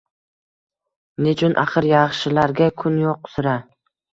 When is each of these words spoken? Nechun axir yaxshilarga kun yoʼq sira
Nechun 1.27 1.55
axir 1.65 1.89
yaxshilarga 1.91 2.73
kun 2.83 2.99
yoʼq 3.05 3.35
sira 3.37 3.55